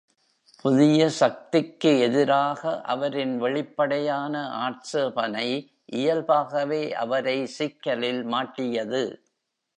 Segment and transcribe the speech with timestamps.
[0.61, 2.81] புதிய சக்திக்கு எதிராக,
[2.81, 4.47] அவரின் வெளிப்படையான
[4.47, 5.73] ஆட்சேபனை,
[5.85, 9.03] இயல்பாகவே அவரை சிக்கலில் மாட்டியது.